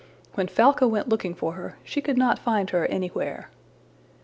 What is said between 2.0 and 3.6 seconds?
could not find her anywhere.